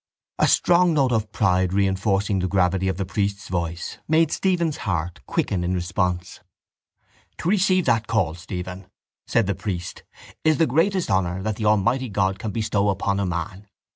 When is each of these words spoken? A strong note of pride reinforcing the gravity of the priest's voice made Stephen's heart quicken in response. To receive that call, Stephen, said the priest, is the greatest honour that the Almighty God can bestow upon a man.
A 0.39 0.47
strong 0.47 0.95
note 0.95 1.11
of 1.11 1.31
pride 1.31 1.73
reinforcing 1.73 2.39
the 2.39 2.47
gravity 2.47 2.87
of 2.87 2.97
the 2.97 3.05
priest's 3.05 3.49
voice 3.49 3.99
made 4.07 4.31
Stephen's 4.31 4.77
heart 4.77 5.19
quicken 5.27 5.63
in 5.63 5.75
response. 5.75 6.39
To 7.37 7.49
receive 7.49 7.85
that 7.85 8.07
call, 8.07 8.33
Stephen, 8.33 8.87
said 9.27 9.45
the 9.45 9.53
priest, 9.53 10.01
is 10.43 10.57
the 10.57 10.65
greatest 10.65 11.11
honour 11.11 11.43
that 11.43 11.57
the 11.57 11.65
Almighty 11.65 12.09
God 12.09 12.39
can 12.39 12.49
bestow 12.49 12.89
upon 12.89 13.19
a 13.19 13.27
man. 13.27 13.67